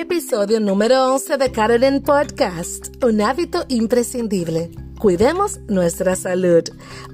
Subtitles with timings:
[0.00, 4.70] Episodio número 11 de Carolyn Podcast, un hábito imprescindible.
[4.98, 6.64] Cuidemos nuestra salud.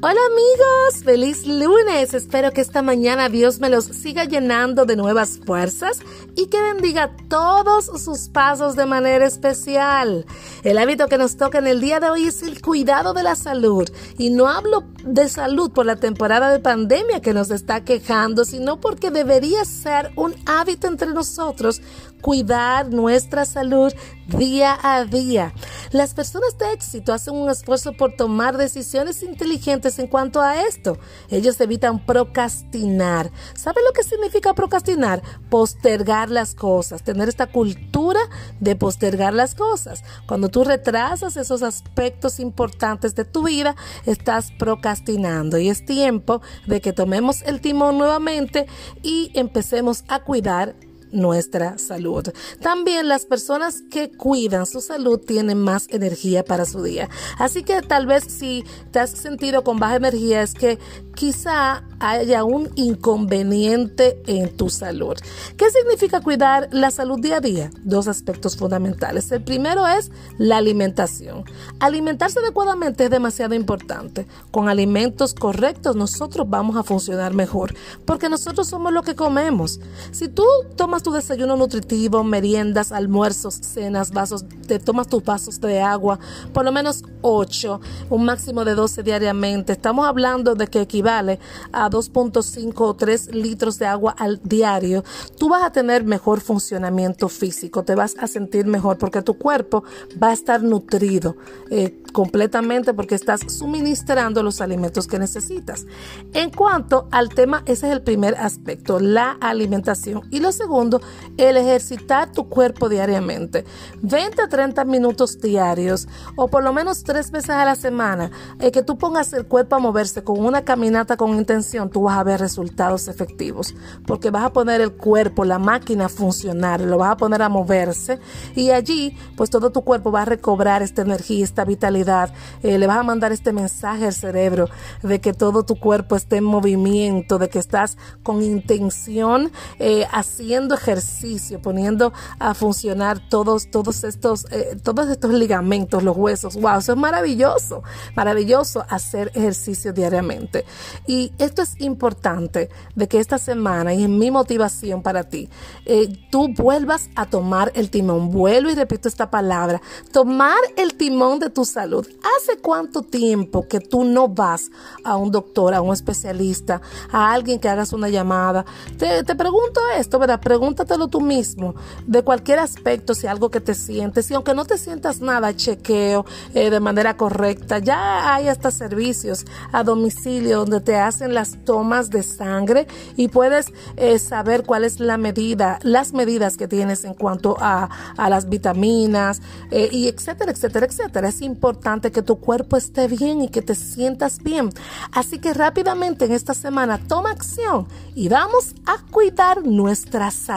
[0.00, 2.14] Hola amigos, feliz lunes.
[2.14, 5.98] Espero que esta mañana Dios me los siga llenando de nuevas fuerzas
[6.34, 10.24] y que bendiga todos sus pasos de manera especial.
[10.62, 13.36] El hábito que nos toca en el día de hoy es el cuidado de la
[13.36, 13.86] salud.
[14.16, 18.80] Y no hablo de salud por la temporada de pandemia que nos está quejando, sino
[18.80, 21.82] porque debería ser un hábito entre nosotros
[22.22, 23.92] cuidar nuestra salud
[24.28, 25.52] día a día.
[25.90, 30.98] Las personas de éxito hacen un esfuerzo por tomar decisiones inteligentes en cuanto a esto.
[31.28, 33.30] Ellos evitan procrastinar.
[33.54, 35.22] ¿Sabe lo que significa procrastinar?
[35.50, 38.20] Postergar las cosas, tener esta cultura
[38.60, 40.02] de postergar las cosas.
[40.26, 46.80] Cuando tú retrasas esos aspectos importantes de tu vida, estás procrastinando y es tiempo de
[46.80, 48.66] que tomemos el timón nuevamente
[49.02, 50.74] y empecemos a cuidar
[51.14, 52.28] nuestra salud.
[52.60, 57.08] También las personas que cuidan su salud tienen más energía para su día.
[57.38, 60.78] Así que tal vez si te has sentido con baja energía es que
[61.14, 65.14] quizá haya un inconveniente en tu salud.
[65.56, 67.70] ¿Qué significa cuidar la salud día a día?
[67.82, 69.30] Dos aspectos fundamentales.
[69.32, 71.44] El primero es la alimentación.
[71.80, 74.26] Alimentarse adecuadamente es demasiado importante.
[74.50, 79.80] Con alimentos correctos nosotros vamos a funcionar mejor porque nosotros somos lo que comemos.
[80.10, 80.44] Si tú
[80.76, 86.18] tomas tu desayuno nutritivo, meriendas, almuerzos, cenas, vasos, te tomas tus vasos de agua,
[86.52, 89.74] por lo menos 8, un máximo de 12 diariamente.
[89.74, 91.38] Estamos hablando de que equivale
[91.72, 95.04] a 2.5 o 3 litros de agua al diario.
[95.38, 99.84] Tú vas a tener mejor funcionamiento físico, te vas a sentir mejor porque tu cuerpo
[100.20, 101.36] va a estar nutrido
[101.70, 105.84] eh, completamente porque estás suministrando los alimentos que necesitas.
[106.32, 110.22] En cuanto al tema, ese es el primer aspecto, la alimentación.
[110.30, 110.93] Y lo segundo,
[111.36, 113.64] el ejercitar tu cuerpo diariamente.
[114.02, 118.30] 20 a 30 minutos diarios o por lo menos tres veces a la semana.
[118.60, 122.18] El que tú pongas el cuerpo a moverse con una caminata con intención, tú vas
[122.18, 123.74] a ver resultados efectivos.
[124.06, 127.48] Porque vas a poner el cuerpo, la máquina a funcionar, lo vas a poner a
[127.48, 128.18] moverse
[128.54, 132.32] y allí pues todo tu cuerpo va a recobrar esta energía, esta vitalidad.
[132.62, 134.68] Eh, le vas a mandar este mensaje al cerebro
[135.02, 140.73] de que todo tu cuerpo esté en movimiento, de que estás con intención eh, haciendo
[140.74, 146.56] ejercicio, poniendo a funcionar todos, todos estos, eh, todos estos ligamentos, los huesos.
[146.56, 147.82] Wow, eso es maravilloso,
[148.14, 150.64] maravilloso hacer ejercicio diariamente.
[151.06, 155.48] Y esto es importante de que esta semana y en mi motivación para ti,
[155.84, 158.30] eh, tú vuelvas a tomar el timón.
[158.30, 159.80] Vuelvo y repito esta palabra,
[160.12, 162.06] tomar el timón de tu salud.
[162.36, 164.70] ¿Hace cuánto tiempo que tú no vas
[165.04, 166.80] a un doctor, a un especialista,
[167.12, 168.64] a alguien que hagas una llamada?
[168.98, 170.40] Te, te pregunto esto, ¿verdad?
[170.40, 171.74] Pregunta pregúntatelo tú mismo,
[172.06, 176.24] de cualquier aspecto, si algo que te sientes, y aunque no te sientas nada, chequeo
[176.54, 182.08] eh, de manera correcta, ya hay hasta servicios a domicilio donde te hacen las tomas
[182.08, 187.12] de sangre y puedes eh, saber cuál es la medida, las medidas que tienes en
[187.12, 191.28] cuanto a, a las vitaminas eh, y etcétera, etcétera, etcétera.
[191.28, 194.70] Es importante que tu cuerpo esté bien y que te sientas bien.
[195.12, 200.53] Así que rápidamente en esta semana toma acción y vamos a cuidar nuestra salud.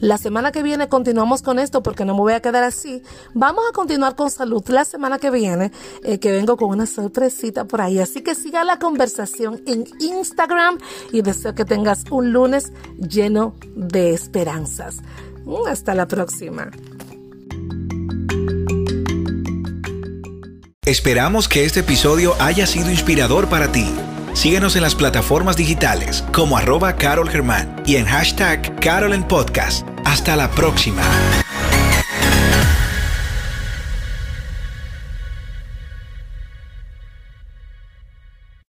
[0.00, 3.02] La semana que viene continuamos con esto porque no me voy a quedar así.
[3.34, 5.72] Vamos a continuar con salud la semana que viene,
[6.04, 7.98] eh, que vengo con una sorpresita por ahí.
[7.98, 10.78] Así que siga la conversación en Instagram
[11.12, 14.98] y deseo que tengas un lunes lleno de esperanzas.
[15.44, 16.70] Mm, hasta la próxima.
[20.84, 23.86] Esperamos que este episodio haya sido inspirador para ti.
[24.34, 29.86] Síguenos en las plataformas digitales como arroba Carol Germán y en hashtag Carol en Podcast.
[30.04, 31.02] Hasta la próxima.